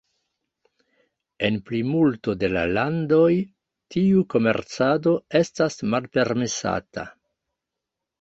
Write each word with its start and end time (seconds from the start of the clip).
En 1.49 1.57
plimulto 1.65 2.33
de 2.43 2.47
la 2.53 2.63
landoj 2.77 3.27
tiu 3.95 4.23
komercado 4.35 5.13
estas 5.41 5.77
malpermesata. 5.93 7.05